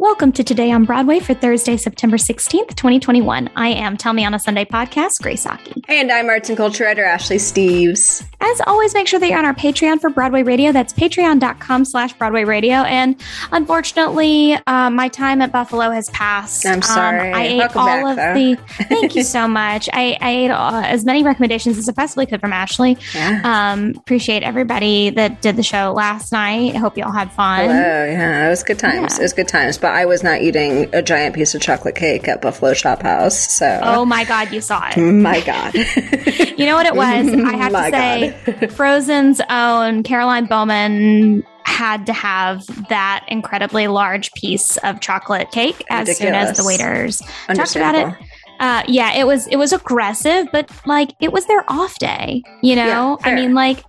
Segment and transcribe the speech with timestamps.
[0.00, 3.50] Welcome to Today on Broadway for Thursday, September 16th, 2021.
[3.54, 5.84] I am Tell Me on a Sunday podcast, Grace Aki.
[5.88, 8.24] And I'm arts and culture writer Ashley Steves.
[8.40, 10.72] As always, make sure that you're on our Patreon for Broadway Radio.
[10.72, 12.76] That's patreon.com slash Broadway Radio.
[12.76, 16.64] And unfortunately, uh, my time at Buffalo has passed.
[16.64, 17.28] I'm sorry.
[17.28, 18.34] Um, I ate Welcome all back, of though.
[18.34, 18.56] the.
[18.88, 19.90] Thank you so much.
[19.92, 22.96] I, I ate uh, as many recommendations as I possibly could from Ashley.
[23.14, 23.42] Yeah.
[23.44, 26.74] Um, appreciate everybody that did the show last night.
[26.74, 27.66] I hope you all had fun.
[27.68, 29.16] Hello, yeah, it was good times.
[29.16, 29.20] Yeah.
[29.20, 29.76] It was good times.
[29.76, 33.32] But I was not eating a giant piece of chocolate cake at Buffalo Chophouse.
[33.32, 34.96] So, Oh my God, you saw it.
[35.00, 35.74] my God.
[36.60, 37.26] You know what it was?
[37.32, 44.30] I have My to say, Frozen's own Caroline Bowman had to have that incredibly large
[44.32, 47.22] piece of chocolate cake as soon as the waiters
[47.54, 48.14] talked about it.
[48.58, 52.42] Uh, yeah, it was it was aggressive, but like it was their off day.
[52.62, 53.82] You know, Yeah, I mean, like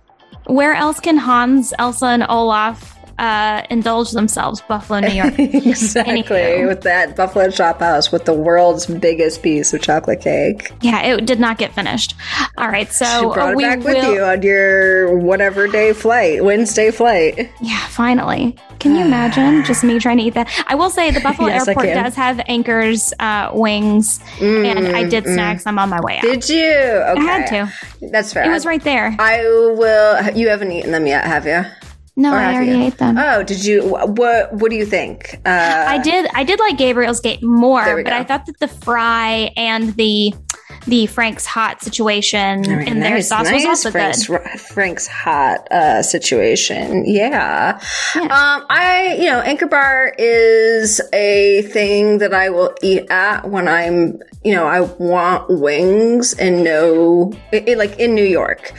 [0.46, 4.60] where else can Hans, Elsa, and Olaf uh, indulge themselves?
[4.62, 5.34] Buffalo, New York.
[5.38, 6.12] exactly.
[6.22, 6.68] Anywho.
[6.68, 10.72] With that Buffalo Chophouse with the world's biggest piece of chocolate cake.
[10.82, 12.14] yeah, it did not get finished.
[12.58, 13.84] All right, so She brought it back will.
[13.94, 17.48] with you on your whatever day flight, Wednesday flight.
[17.60, 18.56] Yeah, finally.
[18.80, 20.48] Can you imagine just me trying to eat that?
[20.66, 25.24] I will say the Buffalo Yes, airport does have Anchor's uh, wings, and I did
[25.24, 25.66] snacks.
[25.66, 26.22] I'm on my way out.
[26.22, 26.66] Did you?
[26.66, 27.20] Okay.
[27.20, 27.46] I had
[28.00, 28.08] to.
[28.10, 28.44] That's fair.
[28.44, 29.14] It was right there.
[29.20, 30.36] I will.
[30.36, 31.64] You haven't eaten them yet, have you?
[32.14, 32.82] No, Or I already you?
[32.84, 33.16] ate them.
[33.18, 33.82] Oh, did you?
[33.88, 35.40] What What do you think?
[35.46, 36.28] Uh, I did.
[36.34, 38.16] I did like Gabriel's Gate more, but go.
[38.16, 40.34] I thought that the fry and the
[40.86, 44.40] the Frank's hot situation in their nice- sauce was also Frank's, good.
[44.60, 47.04] Frank's hot uh, situation.
[47.06, 47.80] Yeah.
[48.16, 48.22] Yeah.
[48.22, 53.68] Um, I, you know, Anchor Bar is a thing that I will eat at when
[53.68, 58.72] I'm, you know, I want wings and no it, it- like in New York.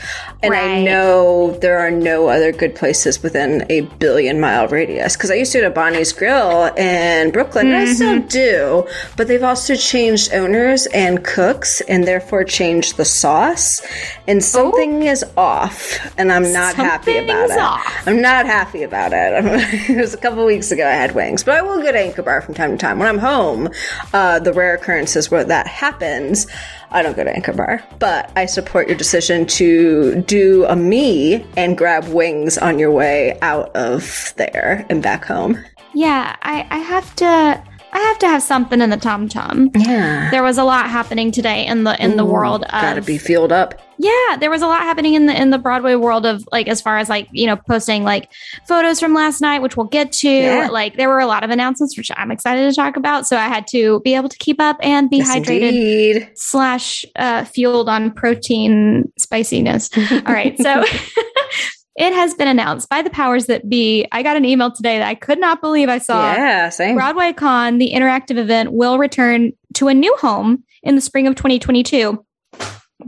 [0.43, 5.15] And I know there are no other good places within a billion mile radius.
[5.15, 9.27] Cause I used to go to Bonnie's Grill in Brooklyn, and I still do, but
[9.27, 13.81] they've also changed owners and cooks and therefore changed the sauce.
[14.27, 17.59] And something is off, and I'm not happy about Something's it.
[17.59, 18.07] off.
[18.07, 19.89] I'm not happy about it.
[19.89, 22.41] it was a couple weeks ago I had wings, but I will get Anchor Bar
[22.41, 22.99] from time to time.
[22.99, 23.69] When I'm home,
[24.13, 26.47] uh, the rare occurrences where that happens,
[26.93, 27.83] I don't go to Anchor Bar.
[27.99, 33.37] But I support your decision to do a me and grab wings on your way
[33.41, 35.57] out of there and back home.
[35.93, 37.63] Yeah, I, I have to.
[37.93, 39.69] I have to have something in the tom tom.
[39.75, 40.31] Yeah.
[40.31, 43.51] There was a lot happening today in the in the world of Gotta be fueled
[43.51, 43.79] up.
[43.99, 46.81] Yeah, there was a lot happening in the in the Broadway world of like as
[46.81, 48.31] far as like you know posting like
[48.67, 50.27] photos from last night, which we'll get to.
[50.29, 50.69] Yeah.
[50.71, 53.27] Like there were a lot of announcements, which I'm excited to talk about.
[53.27, 56.31] So I had to be able to keep up and be Yes, hydrated indeed.
[56.35, 59.89] slash uh, fueled on protein spiciness.
[60.11, 60.83] All right, so.
[61.95, 64.07] It has been announced by the powers that be.
[64.11, 66.33] I got an email today that I could not believe I saw.
[66.33, 66.95] Yeah, same.
[66.95, 71.35] Broadway Con, the interactive event, will return to a new home in the spring of
[71.35, 72.25] 2022.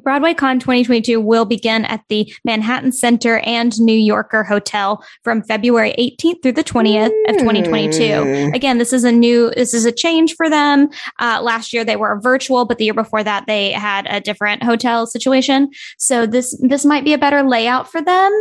[0.03, 5.93] Broadway Con 2022 will begin at the Manhattan Center and New Yorker Hotel from February
[5.97, 7.97] 18th through the 20th of 2022.
[7.99, 8.53] Mm.
[8.55, 10.89] Again, this is a new, this is a change for them.
[11.19, 14.63] Uh, last year they were virtual, but the year before that they had a different
[14.63, 15.69] hotel situation.
[15.97, 18.31] So this, this might be a better layout for them.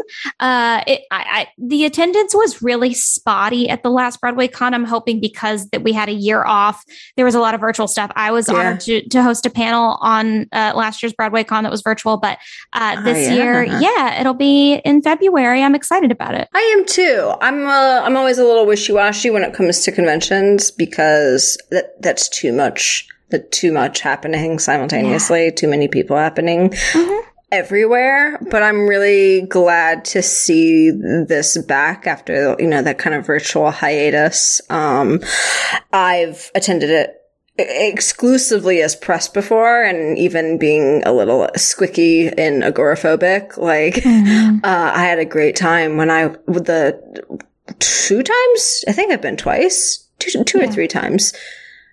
[0.40, 4.74] Uh, it, I, I, the attendance was really spotty at the last Broadway Con.
[4.74, 6.82] I'm hoping because that we had a year off,
[7.16, 8.10] there was a lot of virtual stuff.
[8.16, 8.54] I was Yeah.
[8.56, 12.16] honored to, to host a panel on uh, last year's Broadway Con that was virtual,
[12.16, 12.38] but
[12.72, 13.34] uh, Oh, this yeah.
[13.34, 15.62] year, yeah, it'll be in February.
[15.62, 16.48] I'm excited about it.
[16.54, 17.32] I am too.
[17.40, 22.00] I'm uh, I'm always a little wishy washy when it comes to conventions because that
[22.02, 23.06] that's too much.
[23.30, 25.50] That too much happening simultaneously.
[25.50, 26.74] Too many people happening.
[27.52, 33.24] Everywhere, but I'm really glad to see this back after you know that kind of
[33.24, 34.60] virtual hiatus.
[34.70, 35.20] Um,
[35.92, 37.14] I've attended it
[37.56, 45.04] exclusively as press before and even being a little squicky and agoraphobic like uh, i
[45.04, 47.00] had a great time when i with the
[47.78, 48.84] two times?
[48.88, 50.00] I think i've been twice.
[50.18, 51.32] Two, two or three times.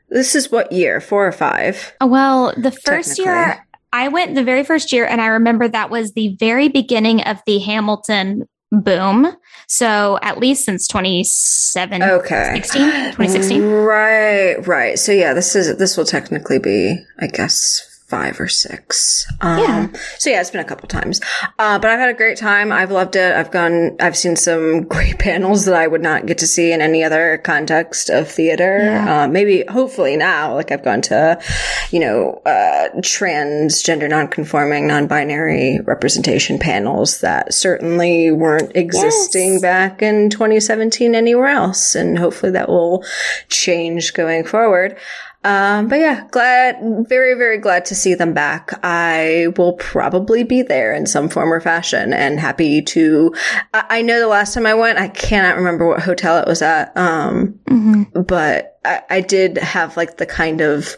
[0.09, 1.01] This is what year?
[1.01, 1.93] Four or five?
[2.01, 5.89] Uh, Well, the first year I went the very first year, and I remember that
[5.89, 9.35] was the very beginning of the Hamilton boom.
[9.67, 13.61] So at least since 2017, okay 2016.
[13.71, 19.25] right right so yeah this is this will technically be i guess five or six.
[19.39, 19.87] Um, yeah.
[20.19, 21.21] So yeah, it's been a couple times,
[21.57, 22.69] uh, but I've had a great time.
[22.69, 23.33] I've loved it.
[23.33, 23.95] I've gone.
[24.01, 27.37] I've seen some great panels that I would not get to see in any other
[27.37, 28.79] context of theater.
[28.79, 29.23] Yeah.
[29.23, 31.41] Uh, maybe, hopefully now, like I've gone to,
[31.91, 39.61] you know, uh, transgender, non-conforming, non-binary representation panels that certainly weren't existing yes.
[39.61, 43.05] back in 2017 anywhere else, and hopefully that will
[43.47, 44.97] change going forward.
[45.43, 48.79] Um, but yeah, glad, very, very glad to see them back.
[48.83, 53.33] I will probably be there in some form or fashion and happy to,
[53.73, 56.61] I, I know the last time I went, I cannot remember what hotel it was
[56.61, 56.95] at.
[56.95, 58.21] Um, mm-hmm.
[58.21, 60.95] but I, I did have like the kind of,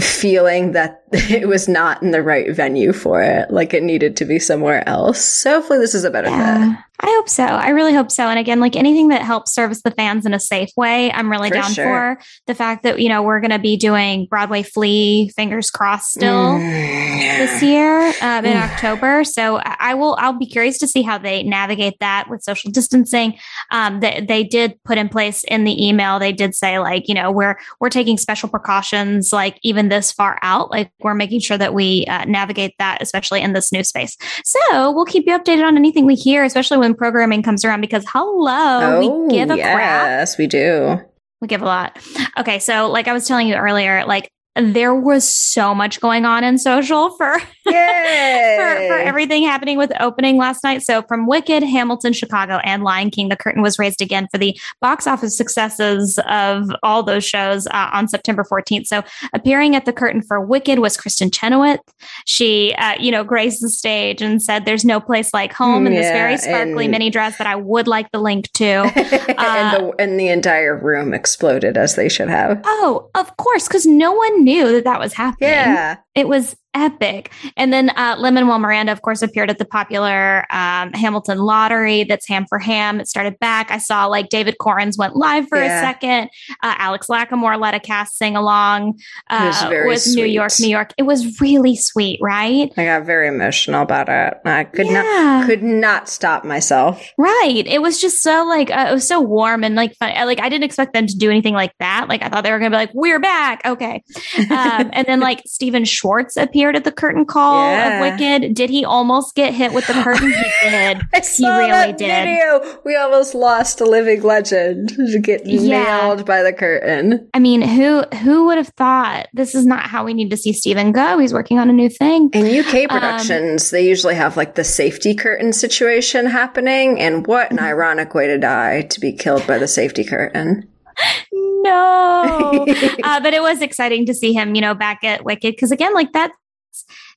[0.00, 3.50] feeling that it was not in the right venue for it.
[3.50, 5.24] Like it needed to be somewhere else.
[5.24, 6.84] So hopefully this is a better yeah, fit.
[7.00, 7.44] I hope so.
[7.44, 8.24] I really hope so.
[8.24, 11.50] And again, like anything that helps service the fans in a safe way, I'm really
[11.50, 11.84] for down sure.
[11.84, 12.22] for.
[12.46, 16.54] The fact that, you know, we're going to be doing Broadway Flea, fingers crossed still
[16.54, 19.24] mm, this year um, in October.
[19.24, 23.38] So I will, I'll be curious to see how they navigate that with social distancing.
[23.70, 27.14] Um, they, they did put in place in the email, they did say like, you
[27.14, 31.40] know, we're, we're taking special precautions, like even even this far out, like we're making
[31.40, 34.16] sure that we uh, navigate that, especially in this new space.
[34.44, 38.04] So we'll keep you updated on anything we hear, especially when programming comes around, because
[38.08, 40.06] hello, oh, we give a yes, crap.
[40.06, 41.00] Yes, we do.
[41.40, 41.98] We give a lot.
[42.38, 42.58] Okay.
[42.58, 46.58] So, like I was telling you earlier, like there was so much going on in
[46.58, 50.82] social for, for, for everything happening with opening last night.
[50.82, 54.58] So from Wicked, Hamilton, Chicago, and Lion King, the curtain was raised again for the
[54.80, 58.86] box office successes of all those shows uh, on September 14th.
[58.86, 59.02] So
[59.32, 61.80] appearing at the curtain for Wicked was Kristin Chenoweth.
[62.26, 65.92] She, uh, you know, graced the stage and said, "There's no place like home" in
[65.92, 68.74] yeah, this very sparkly and, mini dress that I would like the link to.
[68.74, 68.92] Uh,
[69.38, 72.60] and, the, and the entire room exploded as they should have.
[72.64, 75.50] Oh, of course, because no one knew that that was happening.
[75.50, 75.96] Yeah.
[76.14, 77.32] It was epic.
[77.56, 82.04] And then uh, Lin-Manuel Miranda, of course, appeared at the popular um, Hamilton Lottery.
[82.04, 83.00] That's Ham for Ham.
[83.00, 83.70] It started back.
[83.70, 85.78] I saw like David Korins went live for yeah.
[85.78, 86.30] a second.
[86.62, 89.00] Uh, Alex Lacamoire led a cast sing along
[89.30, 90.16] uh, with sweet.
[90.16, 90.92] New York, New York.
[90.98, 92.72] It was really sweet, right?
[92.76, 94.34] I got very emotional about it.
[94.44, 95.02] I could yeah.
[95.02, 97.06] not could not stop myself.
[97.16, 97.64] Right.
[97.66, 100.12] It was just so like uh, it was so warm and like fun.
[100.26, 102.06] Like I didn't expect them to do anything like that.
[102.08, 104.02] Like I thought they were going to be like, "We're back." Okay.
[104.38, 107.96] Um, and then like Stephen Schwartz appeared at the curtain call yeah.
[107.96, 108.54] of Wicked.
[108.54, 110.28] Did he almost get hit with the curtain?
[110.28, 110.34] He
[110.70, 111.02] did.
[111.36, 112.24] He really did.
[112.24, 112.80] Video.
[112.84, 115.84] We almost lost a living legend to get yeah.
[115.84, 117.28] nailed by the curtain.
[117.34, 120.52] I mean, who who would have thought this is not how we need to see
[120.52, 121.18] Stephen go?
[121.18, 122.30] He's working on a new thing.
[122.32, 127.26] In UK um, productions, um, they usually have like the safety curtain situation happening, and
[127.26, 130.68] what an ironic way to die to be killed by the safety curtain
[131.32, 132.66] no.
[133.04, 135.94] uh, but it was exciting to see him, you know, back at Wicked because again,
[135.94, 136.32] like that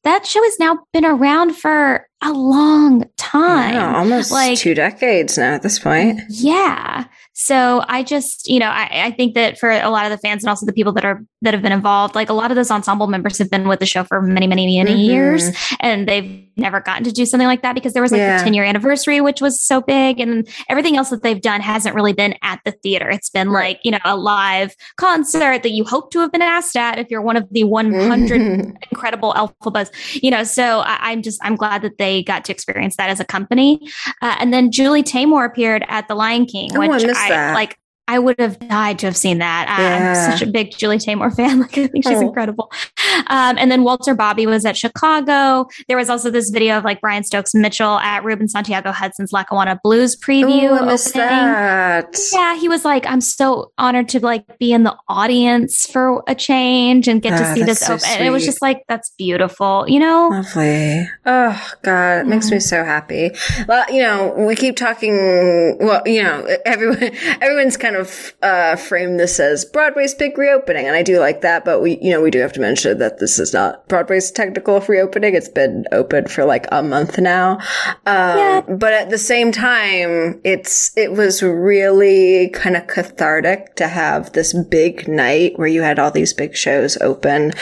[0.04, 3.74] that show has now been around for a long time.
[3.74, 6.22] Yeah, almost like two decades now at this point.
[6.30, 7.06] Yeah.
[7.40, 10.44] So I just, you know, I, I, think that for a lot of the fans
[10.44, 12.72] and also the people that are that have been involved, like a lot of those
[12.72, 15.12] ensemble members have been with the show for many, many, many mm-hmm.
[15.12, 18.40] years, and they've never gotten to do something like that because there was like yeah.
[18.40, 21.94] the 10 year anniversary, which was so big, and everything else that they've done hasn't
[21.94, 23.08] really been at the theater.
[23.08, 23.76] It's been right.
[23.76, 27.06] like you know a live concert that you hope to have been asked at if
[27.12, 28.72] you're one of the 100 mm-hmm.
[28.92, 29.92] incredible Elphabas,
[30.24, 30.44] you know.
[30.44, 33.90] So I, am just I'm glad that they got to experience that as a company,
[34.22, 37.54] uh, and then Julie Taymor appeared at the Lion King, oh, which I, that.
[37.54, 37.78] Like
[38.08, 39.66] I would have died to have seen that.
[39.68, 40.14] Yeah.
[40.14, 41.58] I'm such a big Julie Taymor fan.
[41.68, 42.22] Like I think she's oh.
[42.22, 42.72] incredible.
[43.28, 45.68] Um, and then Walter Bobbie was at Chicago.
[45.88, 49.80] There was also this video of like Brian Stokes Mitchell at Ruben Santiago Hudson's Lackawanna
[49.84, 50.72] Blues preview.
[50.72, 52.16] Ooh, I missed that.
[52.32, 56.36] Yeah, he was like, I'm so honored to like be in the audience for a
[56.36, 58.06] change and get to ah, see this so open.
[58.08, 60.30] And it was just like, that's beautiful, you know?
[60.30, 61.10] Lovely.
[61.26, 63.32] Oh God, it makes me so happy.
[63.68, 65.78] Well, you know, we keep talking.
[65.80, 67.02] Well, you know, everyone,
[67.42, 71.42] everyone's kind of of uh, frame this as Broadway's big reopening, and I do like
[71.42, 71.66] that.
[71.66, 74.80] But we, you know, we do have to mention that this is not Broadway's technical
[74.82, 75.36] reopening.
[75.36, 77.58] It's been open for like a month now.
[78.06, 78.62] Um, yeah.
[78.62, 84.54] But at the same time, it's it was really kind of cathartic to have this
[84.54, 87.54] big night where you had all these big shows open,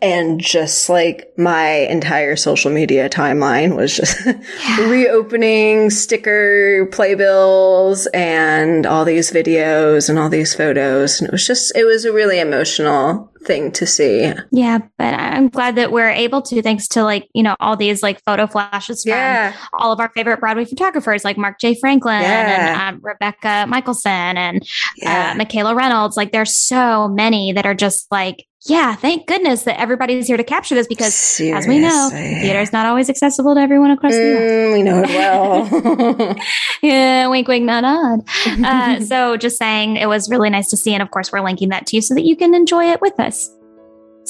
[0.00, 4.88] and just like my entire social media timeline was just yeah.
[4.88, 11.20] reopening sticker playbills and all these videos videos and all these photos.
[11.20, 14.32] And it was just, it was a really emotional thing to see.
[14.52, 18.02] Yeah, but I'm glad that we're able to, thanks to like, you know, all these
[18.02, 19.56] like photo flashes from yeah.
[19.72, 21.78] all of our favorite Broadway photographers like Marc J.
[21.80, 22.88] Franklin yeah.
[22.88, 25.30] and um, Rebecca Michelson and uh, yeah.
[25.32, 26.16] uh, Michaela Reynolds.
[26.16, 30.44] Like there's so many that are just like yeah, thank goodness that everybody's here to
[30.44, 31.58] capture this because, Seriously.
[31.58, 34.50] as we know, theater is not always accessible to everyone across the U.S.
[34.50, 36.36] Mm, we know it well.
[36.82, 38.20] yeah, wink, wink, nod, nod.
[38.62, 40.92] Uh, so just saying it was really nice to see.
[40.92, 43.18] And of course, we're linking that to you so that you can enjoy it with
[43.18, 43.50] us.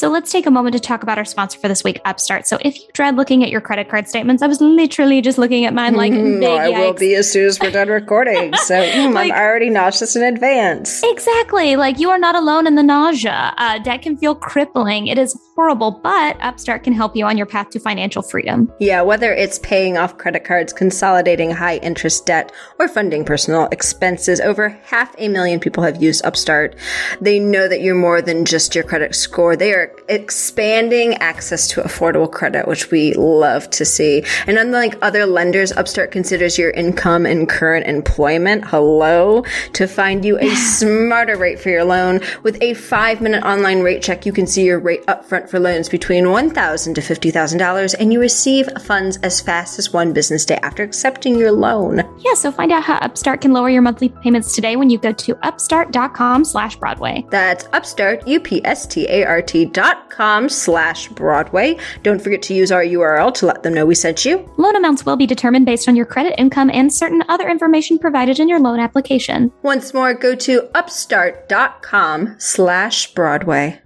[0.00, 2.46] So let's take a moment to talk about our sponsor for this week, Upstart.
[2.46, 5.66] So if you dread looking at your credit card statements, I was literally just looking
[5.66, 8.54] at mine like, no, big I will be as soon as we're done recording.
[8.54, 11.02] So mm, Like- I'm already nauseous in advance.
[11.04, 11.76] Exactly.
[11.76, 13.52] Like you are not alone in the nausea.
[13.58, 15.06] Uh, debt can feel crippling.
[15.06, 18.72] It is horrible, but Upstart can help you on your path to financial freedom.
[18.80, 24.40] Yeah, whether it's paying off credit cards, consolidating high interest debt, or funding personal expenses,
[24.40, 26.74] over half a million people have used Upstart.
[27.20, 29.54] They know that you're more than just your credit score.
[29.54, 34.24] They are expanding access to affordable credit, which we love to see.
[34.46, 39.44] And unlike other lenders, Upstart considers your income and current employment, hello,
[39.74, 42.20] to find you a smarter rate for your loan.
[42.42, 45.88] With a five minute online rate check, you can see your rate upfront for loans
[45.88, 50.82] between $1,000 to $50,000 and you receive funds as fast as one business day after
[50.82, 52.02] accepting your loan.
[52.18, 55.12] Yeah, so find out how Upstart can lower your monthly payments today when you go
[55.12, 57.24] to upstart.com slash Broadway.
[57.30, 59.79] That's upstart, U-P-S-T-A-R-T dot
[60.10, 61.76] com slash Broadway.
[62.02, 64.48] Don't forget to use our URL to let them know we sent you.
[64.56, 68.38] Loan amounts will be determined based on your credit, income, and certain other information provided
[68.38, 69.52] in your loan application.
[69.62, 73.80] Once more, go to upstart.com slash Broadway.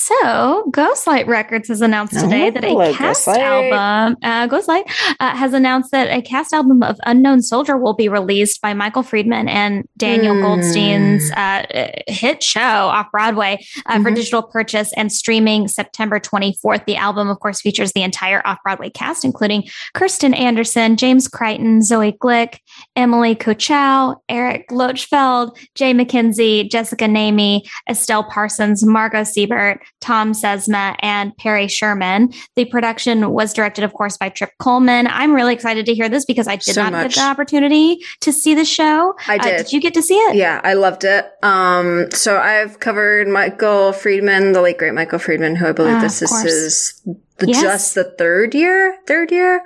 [0.00, 3.70] So, Ghostlight Records has announced today that a cast Ghostlight.
[3.72, 4.84] album, uh, Ghostlight,
[5.18, 9.02] uh, has announced that a cast album of Unknown Soldier will be released by Michael
[9.02, 10.42] Friedman and Daniel Hmm.
[10.42, 11.36] Goldstein's uh,
[11.74, 14.14] uh, hit show off Broadway uh, for Mhm.
[14.14, 16.84] digital purchase and streaming September 24th.
[16.86, 19.64] The album, of course, features the entire off Broadway cast, including
[19.96, 22.58] Kerstin Anderson, James Crichton, Zoe Glick,
[22.94, 31.36] Emily Kochow, Erik Lochtefeld, Jay McKenzie, Jessica Naimy, Estelle Parsons, Margo Seibert, Thom Sesma, and
[31.36, 32.32] Perry Sherman.
[32.56, 35.06] The production was directed, of course, by Trip Cullman.
[35.08, 37.14] I'm really excited to hear this because I did So not much.
[37.14, 39.14] get the opportunity to see the show.
[39.26, 39.56] I Uh, did.
[39.58, 40.36] did you get to see it?
[40.36, 41.26] Yeah, I loved it.
[41.42, 46.00] Um, so I've covered Michael Friedman, the late great Michael Friedman, who I believe Ah,
[46.00, 47.02] this is his
[47.38, 47.62] the, Yes.
[47.62, 49.62] just the third year, third year.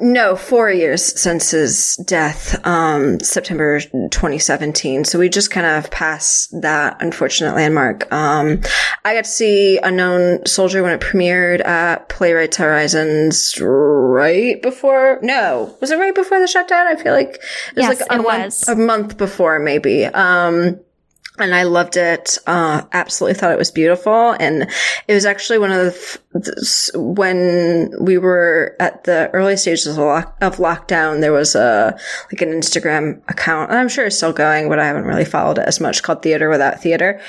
[0.00, 5.04] No, four years since his death, um, September 2017.
[5.04, 8.12] So we just kind of passed that unfortunate landmark.
[8.12, 8.60] Um,
[9.04, 15.76] I got to see Unknown Soldier when it premiered at Playwrights Horizons right before, no,
[15.80, 16.86] was it right before the shutdown?
[16.86, 17.40] I feel like it
[17.76, 18.68] was Yes, like a it month, was.
[18.68, 20.04] a month before maybe.
[20.04, 20.78] Um,
[21.40, 22.38] and I loved it.
[22.46, 24.32] Uh, absolutely thought it was beautiful.
[24.38, 24.68] And
[25.06, 29.86] it was actually one of the, f- this- when we were at the early stages
[29.86, 31.98] of, lock, of lockdown, there was a,
[32.32, 35.58] like an Instagram account, and I'm sure it's still going, but I haven't really followed
[35.58, 37.20] it as much called Theater Without Theater.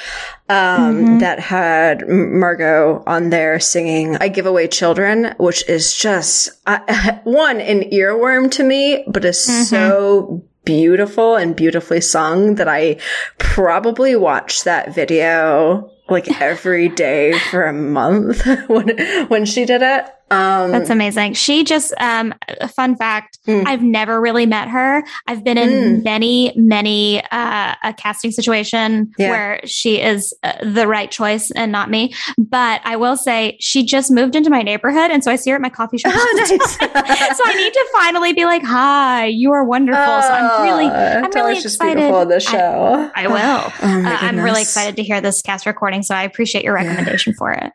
[0.49, 6.79] Um, that had Margo on there singing I Give Away Children, which is just, uh,
[7.23, 12.97] one, an earworm to me, but is so beautiful and beautifully sung that I
[13.37, 20.05] probably watched that video like every day for a month when when she did it.
[20.31, 21.33] Um That's amazing.
[21.33, 23.63] She just, um, a fun fact, Mm.
[23.65, 25.03] I've never really met her.
[25.27, 26.03] I've been in Mm.
[26.03, 29.29] many, many, uh, a casting situation Yeah.
[29.29, 32.13] where she is uh, the right choice and not me.
[32.37, 35.09] But I will say she just moved into my neighborhood.
[35.11, 36.13] And so I see her at my coffee shop.
[36.15, 36.77] Oh, nice.
[37.37, 40.03] so I need to finally be like, hi, you are wonderful.
[40.21, 41.95] so I'm really, Uh, I'm really excited.
[41.97, 43.11] beautiful in the I- show.
[43.15, 43.39] I, will.
[43.81, 47.33] Oh Uh, I'm really excited to hear this cast recording, so I appreciate your recommendation
[47.33, 47.71] for it.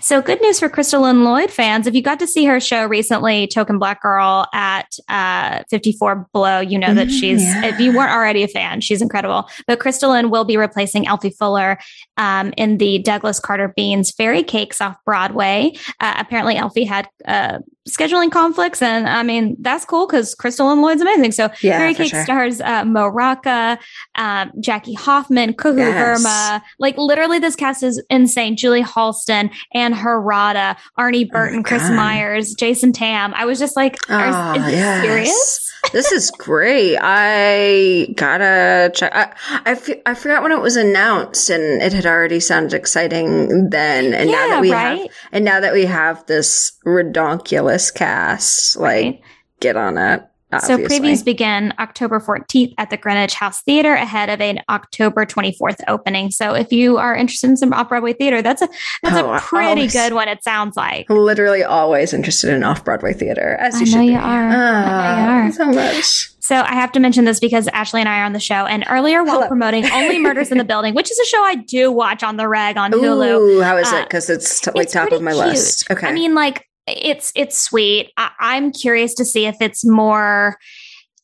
[0.00, 1.86] So, good news for Kristolyn Lloyd fans.
[1.86, 6.60] If you got to see her show recently, Token Black Girl at uh, 54 Below,
[6.60, 7.66] you know that Mm, she's, yeah.
[7.66, 9.48] if you weren't already a fan, she's incredible.
[9.66, 11.78] But Kristolyn will be replacing Alfie Fuller
[12.16, 15.72] um, in the Douglas Carter Beane's Fairy Cakes off Broadway.
[16.00, 17.58] Uh, apparently, Alfie had uh,
[17.88, 21.32] scheduling conflicts, and I mean, that's cool because Kristolyn Lloyd's amazing.
[21.32, 22.24] So, Yeah, for Cake sure.
[22.24, 23.78] stars uh, Mo Rocca,
[24.14, 26.22] um, Jackie Hoffman, Kuhu Yes.
[26.24, 26.62] Verma.
[26.78, 28.56] Like literally, this cast is insane.
[28.56, 31.96] Julie Halston, Ann Harada, Arnie Burton, Oh Chris God.
[31.96, 33.34] Myers, Jason Tam.
[33.34, 35.02] I was just like, are, is this yes.
[35.04, 35.71] serious?
[35.90, 36.96] This is great.
[37.00, 39.12] I gotta check.
[39.14, 39.34] I,
[39.66, 44.14] I, f- I forgot when it was announced, and it had already sounded exciting then.
[44.14, 45.00] And now that we right?
[45.00, 49.20] have, and now that we have this redonkulous cast, like Right.
[49.60, 50.22] get on it.
[50.52, 50.84] Obviously.
[50.88, 55.80] So previews begin October 14th at the Greenwich House Theater ahead of an October 24th
[55.88, 56.30] opening.
[56.30, 58.68] So if you are interested in some off-Broadway theater, that's a
[59.02, 61.08] that's Oh, a I pretty good one it sounds like.
[61.10, 64.06] literally always interested in off Broadway theater, as I you know should be.
[64.06, 64.22] you are.
[64.22, 65.52] I know you Ah, are.
[65.52, 66.28] so much.
[66.40, 68.84] So I have to mention this because Ashley and I are on the show and
[68.90, 69.48] earlier while Hello.
[69.48, 72.48] promoting Only Murders in the Building, which is a show I do watch on the
[72.48, 73.38] reg on Hulu.
[73.38, 74.02] Ooh, how is Uh, it?
[74.08, 75.46] Because it's t- like top of my cute.
[75.46, 75.88] list.
[75.90, 76.08] Okay.
[76.08, 78.12] I mean, like it's it's sweet.
[78.16, 80.56] I, I'm curious to see if it's more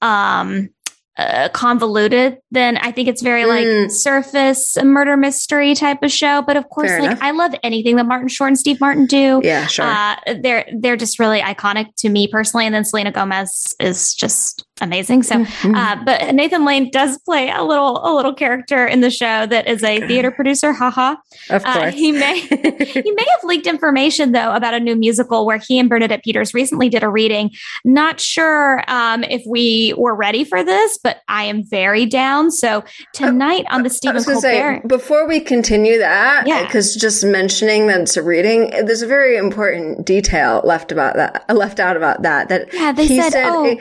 [0.03, 0.69] um
[1.17, 3.91] uh, convoluted than I think it's very like Mm.
[3.91, 6.43] surface murder mystery type of show.
[6.43, 7.23] But of course, Fair like enough.
[7.23, 9.41] I love anything that Martin Short and Steve Martin do.
[9.43, 9.85] yeah, sure.
[9.85, 14.65] Uh, they're they're just really iconic to me personally, and then Selena Gomez is just
[14.81, 15.23] amazing.
[15.23, 15.77] So, Mhm.
[15.77, 19.67] uh, but Nathan Lane does play a little a little character in the show that
[19.69, 20.73] is a theater producer.
[20.73, 21.17] Haha.
[21.51, 21.95] of Uh, course.
[21.95, 25.89] he may he may have leaked information though about a new musical where he and
[25.89, 27.51] Bernadette Peters recently did a reading.
[27.85, 32.51] Not sure um, if we were ready for this, but I am very down.
[32.51, 34.89] So tonight on the Stephen to say, Colbert.
[34.89, 36.65] before we continue that, Yeah.
[36.65, 41.45] because just mentioning that it's a reading, there's a very important detail left about that,
[41.55, 42.49] left out about that.
[42.49, 43.67] That Yeah, they he said, oh.
[43.67, 43.81] e-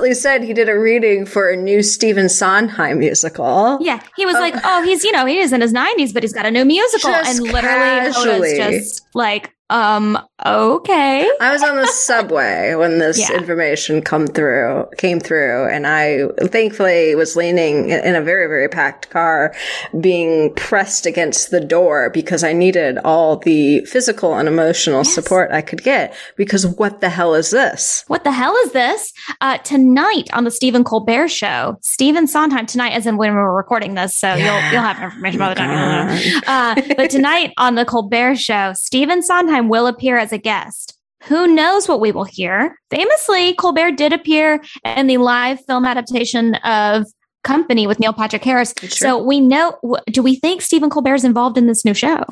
[0.00, 3.78] explicitly said he did a reading for a new Stephen Sondheim musical.
[3.80, 4.40] yeah, he was oh.
[4.40, 6.64] like, "Oh, he's you know he is in his nineties, but he's got a new
[6.64, 8.58] musical." And literally, casually.
[8.58, 13.36] Hoda's just like, "Um, okay." I was on the subway when this Yeah.
[13.36, 19.10] information come through, came through, and I thankfully was leaning in a very, very packed
[19.10, 19.54] car,
[20.00, 25.62] being pressed against the door because I needed all the physical and emotional support I
[25.62, 26.14] could get.
[26.36, 28.04] Because what the hell is this?
[28.08, 29.12] What the hell is this?
[29.40, 33.94] Uh, tonight on the Stephen Colbert Show, Stephen Sondheim tonight, as in when we're recording
[33.94, 36.18] this, so you'll you'll have information by the time.
[36.22, 40.96] you uh, but tonight on the Colbert Show, Stephen Sondheim will appear as a guest.
[41.24, 42.78] Who knows what we will hear?
[42.90, 47.04] Famously, Colbert did appear in the live film adaptation of
[47.42, 48.74] Company with Neil Patrick Harris.
[48.80, 48.88] Sure.
[48.90, 49.78] So we know.
[50.06, 52.22] Do we think Stephen Colbert is involved in this new show?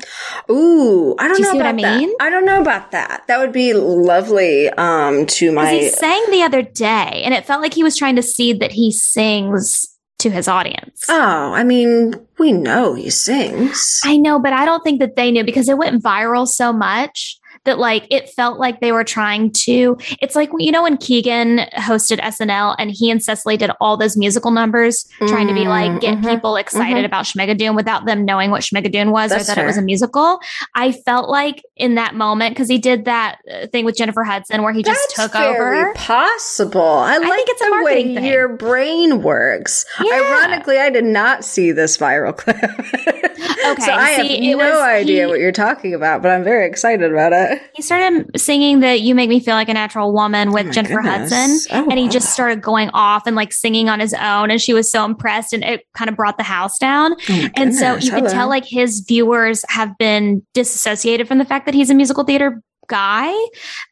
[0.51, 1.99] Ooh, I don't Do you know see what I about that.
[1.99, 2.13] mean?
[2.19, 3.23] I don't know about that.
[3.27, 4.69] That would be lovely.
[4.69, 8.15] Um, to my he sang the other day, and it felt like he was trying
[8.17, 9.87] to see that he sings
[10.19, 11.05] to his audience.
[11.09, 14.01] oh, I mean, we know he sings.
[14.03, 17.38] I know, but I don't think that they knew because it went viral so much
[17.65, 19.97] that like it felt like they were trying to.
[20.21, 24.15] It's like you know when Keegan hosted SNL and he and Cecily did all those
[24.17, 27.05] musical numbers trying to be like get Mhm, people excited mhm.
[27.05, 30.39] about Schmigadoon without them knowing what Schmigadoon was That's or that it was a musical.
[30.75, 34.61] I felt like in that moment because he did that uh, thing with Jennifer Hudson
[34.63, 35.93] where he just That's took very over.
[35.95, 36.81] possible.
[36.81, 38.25] I, like think it's a the way thing.
[38.25, 39.85] your brain works.
[40.03, 40.13] Yeah.
[40.15, 42.57] Ironically, I did not see this viral clip.
[43.65, 46.43] Okay, so I see, have no was- idea he- what you're talking about, but I'm
[46.43, 47.48] very excited about it.
[47.75, 51.01] He started singing the "You Make Me Feel Like a Natural Woman" with Oh Jennifer
[51.01, 51.31] goodness.
[51.31, 54.61] Hudson, Oh, and he just started going off and like singing on his own, and
[54.61, 57.15] she was so impressed, and it kind of brought the house down.
[57.29, 61.65] Oh And so you could tell like his viewers have been disassociated from the fact
[61.65, 63.31] that he's a musical theater guy.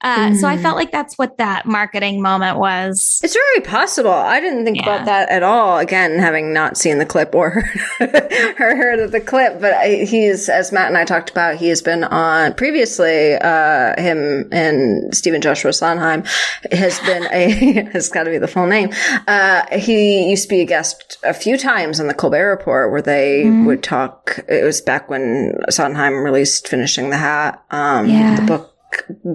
[0.02, 0.62] Uh, So I Mm.
[0.62, 3.20] felt like that's what that marketing moment was.
[3.24, 4.12] It's very possible.
[4.12, 4.84] I didn't think Yeah.
[4.84, 5.78] about that at all.
[5.80, 7.50] Again, having not seen the clip or
[8.00, 11.56] heard, or heard of the clip, but I, he's, as Matt and I talked about,
[11.56, 16.24] he has been on previously, uh, him and Stephen Joshua Sondheim
[16.72, 17.50] has been a,
[17.94, 18.90] has got to be the full name.
[19.28, 23.02] Uh, he used to be a guest a few times on the Colbert Report where
[23.02, 24.40] they would talk.
[24.48, 28.36] It was back when Sondheim released Finishing the Hat, um, Yeah.
[28.36, 28.74] the book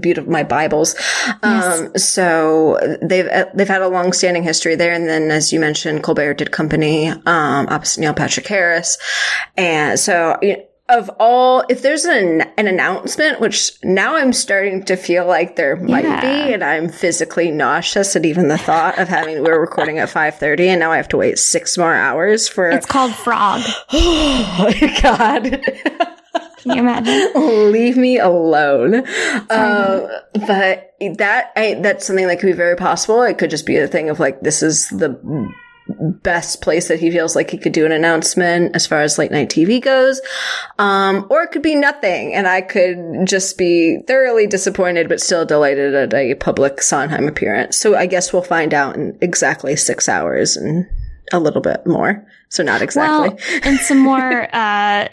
[0.00, 0.94] beautiful my bibles
[1.42, 1.80] Yes.
[1.80, 6.02] um so they've uh, they've had a long-standing history there and then as you mentioned
[6.02, 8.98] colbert did company um opposite neil patrick harris
[9.56, 14.82] and so you know, of all if there's an an announcement which now i'm starting
[14.84, 16.20] to feel like there might Yeah.
[16.46, 20.60] be and i'm physically nauseous at even the thought of having we're recording at 5.30
[20.66, 23.62] and now i have to wait six more hours for It's called Frog.
[23.92, 25.62] oh my god
[26.62, 27.32] Can you imagine?
[27.72, 28.94] leave me alone.
[29.50, 30.08] Um,
[30.46, 33.22] but that I, that's something that could be very possible.
[33.22, 35.18] It could just be a thing of like this is the
[35.88, 39.32] best place that he feels like he could do an announcement as far as late
[39.32, 40.20] night TV goes.
[40.78, 45.44] Um, or it could be nothing, and I could just be thoroughly disappointed but still
[45.44, 47.76] delighted at a public Sondheim appearance.
[47.76, 50.86] So I guess we'll find out in exactly six hours and
[51.32, 52.26] a little bit more.
[52.48, 53.30] So not exactly.
[53.30, 55.08] Well, and some more, uh,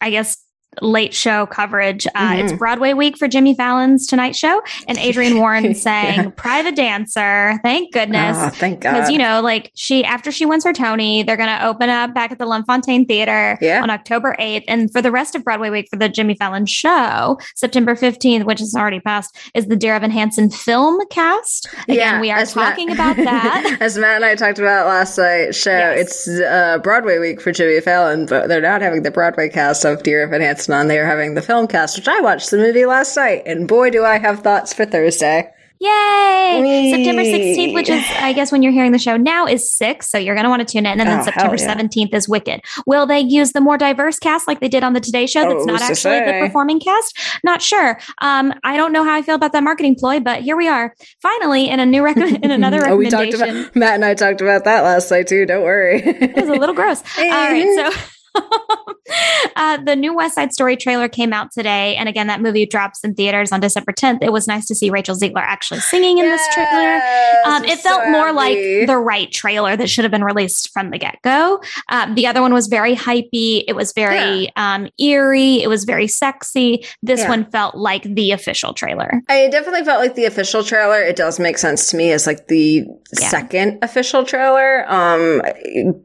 [0.00, 0.38] I guess,
[0.80, 2.06] late show coverage.
[2.06, 2.46] Uh, mm-hmm.
[2.46, 6.30] It's Broadway week for Jimmy Fallon's Tonight Show, and Adrienne Warren sang yeah.
[6.30, 8.36] "Private Dancer." Thank goodness.
[8.40, 8.92] Oh, thank God.
[8.92, 12.14] Because you know, like she after she wins her Tony, they're going to open up
[12.14, 13.82] back at the Lunt-Fontanne Theater yeah.
[13.82, 17.38] on October eighth, and for the rest of Broadway week for the Jimmy Fallon show,
[17.54, 21.68] September fifteenth, which is already passed, is the Dear Evan Hansen film cast.
[21.84, 23.78] Again, yeah, we are talking Matt, about that.
[23.80, 26.26] as Matt and I talked about last night show, yes.
[26.26, 30.02] it's uh, Broadway week for Jimmy Fallon, but they're not having the Broadway cast of
[30.02, 30.88] Dear Evan Hansen on.
[30.88, 33.90] They are having the film cast, which I watched the movie last night, and boy,
[33.90, 35.50] do I have thoughts for Thursday.
[35.82, 36.92] Yay!
[36.94, 40.08] September 16th, which is, I guess, when you're hearing the show now, is six.
[40.08, 41.00] So you're going to want to tune in.
[41.00, 41.74] And then oh, September yeah.
[41.74, 42.60] 17th is Wicked.
[42.86, 45.62] Will they use the more diverse cast like they did on the Today Show that's
[45.62, 47.18] oh, not actually the performing cast?
[47.42, 47.98] Not sure.
[48.18, 50.94] Um, I don't know how I feel about that marketing ploy, but here we are.
[51.20, 53.28] Finally, in a new rec- in another oh, recommendation.
[53.28, 55.46] We talked about, Matt and I talked about that last night too.
[55.46, 56.00] Don't worry.
[56.00, 57.02] it was a little gross.
[57.18, 57.92] All right.
[57.92, 58.00] So.
[59.56, 61.96] uh, the new West Side Story trailer came out today.
[61.96, 64.18] And again, that movie drops in theaters on December 10th.
[64.22, 67.00] It was nice to see Rachel Zegler actually singing in yes, this trailer.
[67.44, 70.90] Um, it felt so more like the right trailer that should have been released from
[70.90, 71.60] the get go.
[71.88, 73.64] Um, the other one was very hypey.
[73.66, 74.74] It was very yeah.
[74.74, 75.62] um, eerie.
[75.62, 76.84] It was very sexy.
[77.02, 77.28] This yeah.
[77.28, 79.22] one felt like the official trailer.
[79.28, 81.02] I definitely felt like the official trailer.
[81.02, 82.86] It does make sense to me as like the
[83.18, 83.28] yeah.
[83.28, 84.90] second official trailer.
[84.90, 85.42] Um,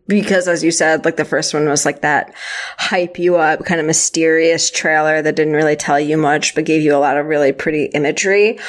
[0.08, 2.34] because as you said, like the first one was like that that
[2.78, 6.82] hype you up kind of mysterious trailer that didn't really tell you much, but gave
[6.82, 8.60] you a lot of really pretty imagery,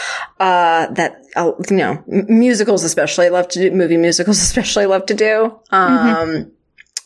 [0.40, 5.14] uh, that, uh, you know, musicals especially love to do, movie musicals especially love to
[5.14, 5.58] do.
[5.70, 6.48] Um, mm-hmm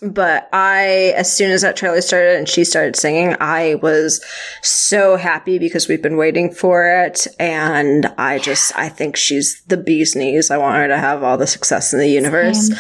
[0.03, 4.23] but I, as soon as that trailer started and she started singing, I was
[4.61, 7.29] so happy because we've been waiting for it.
[7.39, 10.51] And I just, I think she's the bee's knees.
[10.51, 12.71] I want her to have all the success in the universe.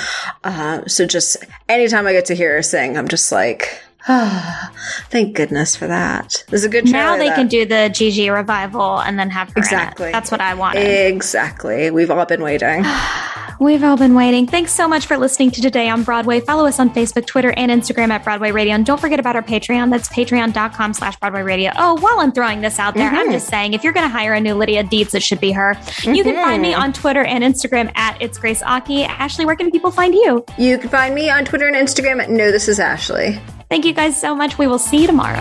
[0.43, 1.37] Uh, so just
[1.69, 4.73] anytime I get to hear her sing, I'm just like, Ah,
[5.11, 6.45] thank goodness for that.
[6.49, 7.37] There's a good Now they that.
[7.37, 10.11] can do the Gigi revival and then have her exactly.
[10.11, 10.81] That's what I wanted.
[10.81, 11.89] Exactly.
[11.93, 12.85] We've all been waiting.
[13.62, 14.48] We've all been waiting.
[14.48, 16.40] Thanks so much for listening to Today on Broadway.
[16.40, 18.75] Follow us on Facebook, Twitter, and Instagram at Broadway Radio.
[18.75, 19.88] And don't forget about our Patreon.
[19.88, 21.70] That's patreon.com slash Broadway Radio.
[21.77, 23.20] Oh, while I'm throwing this out there, mm-hmm.
[23.20, 25.53] I'm just saying, if you're going to hire a new Lydia Deetz, it should be
[25.53, 25.75] her.
[25.75, 26.12] Mm-hmm.
[26.12, 26.83] You can find me mm-hmm.
[26.83, 29.05] on Twitter and Instagram at It's Grace Aki.
[29.05, 30.44] Ashley, where can people find you?
[30.59, 33.40] You can find me on Twitter and Instagram at No This Is Ashley.
[33.68, 34.59] Thank you guys so much.
[34.59, 35.38] We will see you tomorrow.